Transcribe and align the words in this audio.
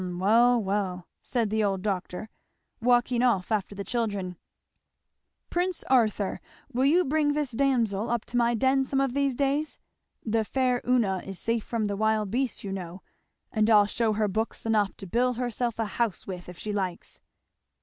"Hum 0.01 0.17
well, 0.17 0.59
well!" 0.59 1.07
said 1.21 1.51
the 1.51 1.63
old 1.63 1.83
doctor, 1.83 2.31
walking 2.81 3.21
off 3.21 3.51
after 3.51 3.75
the 3.75 3.83
children. 3.83 4.35
"Prince 5.51 5.83
Arthur, 5.91 6.41
will 6.73 6.85
you 6.85 7.05
bring 7.05 7.33
this 7.33 7.51
damsel 7.51 8.09
up 8.09 8.25
to 8.25 8.35
my 8.35 8.55
den 8.55 8.83
some 8.83 8.99
of 8.99 9.13
these 9.13 9.35
days? 9.35 9.77
the 10.25 10.43
'faire 10.43 10.81
Una' 10.87 11.19
is 11.19 11.37
safe 11.37 11.63
from 11.63 11.85
the 11.85 11.95
wild 11.95 12.31
beasts, 12.31 12.63
you 12.63 12.71
know; 12.71 13.03
and 13.51 13.69
I'll 13.69 13.85
shew 13.85 14.13
her 14.13 14.27
books 14.27 14.65
enough 14.65 14.97
to 14.97 15.05
build 15.05 15.37
herself 15.37 15.77
a 15.77 15.85
house 15.85 16.25
with, 16.25 16.49
if 16.49 16.57
she 16.57 16.73
likes." 16.73 17.21